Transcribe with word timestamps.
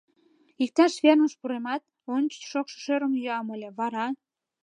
Иктаж 0.63 0.93
фермыш 1.01 1.33
пуремат, 1.39 1.81
ончыч 2.13 2.41
шокшо 2.51 2.77
шӧрым 2.83 3.13
йӱам 3.21 3.47
ыле, 3.55 3.69
вара... 3.79 4.05